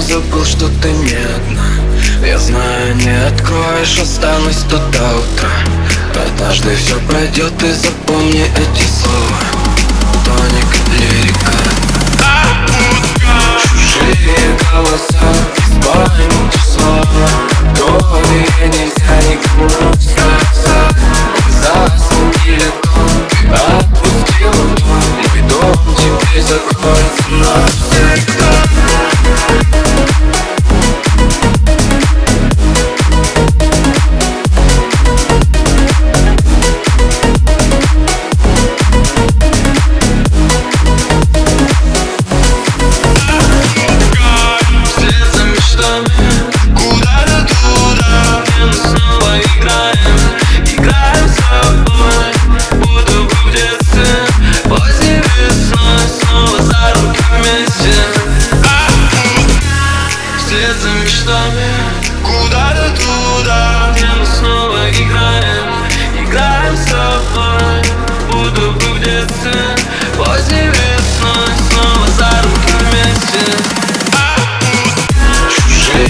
[0.00, 1.66] забыл, что ты не одна.
[2.26, 5.50] Я знаю, не откроешь, останусь тут до утра.
[6.26, 9.38] Однажды все пройдет, и запомни эти слова.
[10.24, 10.59] Тоник,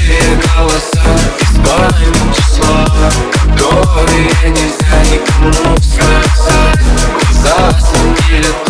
[0.01, 1.03] красивее голоса
[1.41, 2.87] Из половины числа
[3.57, 6.81] Которые нельзя никому сказать.
[7.13, 8.70] Глаза светили